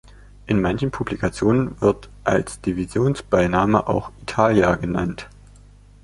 In 0.47 0.59
manchen 0.61 0.89
Publikationen 0.89 1.79
wird 1.79 2.09
als 2.23 2.59
Divisions-Beiname 2.61 3.85
auch 3.87 4.11
"„Italia“" 4.23 4.73
genannt. 4.73 5.29